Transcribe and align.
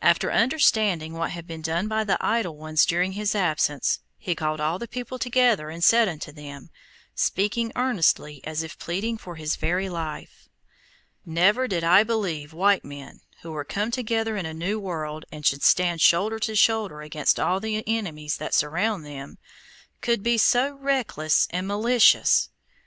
After 0.00 0.32
understanding 0.32 1.12
what 1.12 1.32
had 1.32 1.46
been 1.46 1.60
done 1.60 1.88
by 1.88 2.02
the 2.02 2.16
idle 2.24 2.56
ones 2.56 2.86
during 2.86 3.12
his 3.12 3.34
absence, 3.34 3.98
he 4.16 4.34
called 4.34 4.62
all 4.62 4.78
the 4.78 4.88
people 4.88 5.18
together 5.18 5.68
and 5.68 5.84
said 5.84 6.08
unto 6.08 6.32
them, 6.32 6.70
speaking 7.14 7.70
earnestly, 7.76 8.40
as 8.44 8.62
if 8.62 8.78
pleading 8.78 9.18
for 9.18 9.34
his 9.36 9.56
very 9.56 9.90
life: 9.90 10.48
"Never 11.26 11.68
did 11.68 11.84
I 11.84 12.02
believe 12.02 12.54
white 12.54 12.82
men 12.82 13.20
who 13.42 13.52
were 13.52 13.62
come 13.62 13.90
together 13.90 14.38
in 14.38 14.46
a 14.46 14.54
new 14.54 14.80
world, 14.80 15.26
and 15.30 15.44
should 15.44 15.62
stand 15.62 16.00
shoulder 16.00 16.38
to 16.38 16.56
shoulder 16.56 17.02
against 17.02 17.38
all 17.38 17.60
the 17.60 17.84
enemies 17.86 18.38
that 18.38 18.54
surround 18.54 19.04
them, 19.04 19.36
could 20.00 20.22
be 20.22 20.38
so 20.38 20.76
reckless 20.76 21.46
and 21.50 21.68
malicious. 21.68 22.48